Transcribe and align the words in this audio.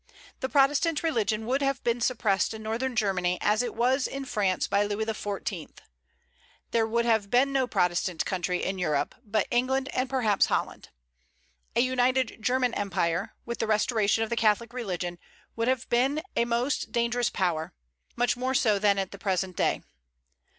The 0.39 0.49
Protestant 0.49 1.03
religion 1.03 1.45
would 1.45 1.61
have 1.61 1.83
been 1.83 2.01
suppressed 2.01 2.55
in 2.55 2.63
northern 2.63 2.95
Germany, 2.95 3.37
as 3.39 3.61
it 3.61 3.75
was 3.75 4.07
in 4.07 4.25
France 4.25 4.65
by 4.65 4.81
Louis 4.83 5.05
XIV. 5.05 5.77
There 6.71 6.87
would 6.87 7.05
have 7.05 7.29
been 7.29 7.53
no 7.53 7.67
Protestant 7.67 8.25
country 8.25 8.63
in 8.63 8.79
Europe, 8.79 9.13
but 9.23 9.45
England, 9.51 9.89
and 9.93 10.09
perhaps 10.09 10.47
Holland. 10.47 10.89
A 11.75 11.81
united 11.81 12.37
German 12.41 12.73
Empire, 12.73 13.35
with 13.45 13.59
the 13.59 13.67
restoration 13.67 14.23
of 14.23 14.31
the 14.31 14.35
Catholic 14.35 14.73
religion, 14.73 15.19
would 15.55 15.67
have 15.67 15.87
been 15.87 16.23
a 16.35 16.45
most 16.45 16.91
dangerous 16.91 17.29
power, 17.29 17.71
much 18.15 18.35
more 18.35 18.55
so 18.55 18.79
than 18.79 18.97
at 18.97 19.11
the 19.11 19.19
present 19.19 19.55
day. 19.55 19.83